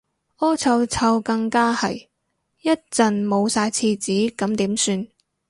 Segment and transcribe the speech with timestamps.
[0.37, 2.07] 屙臭臭更加係，
[2.63, 5.07] 一陣冇晒廁紙咁點算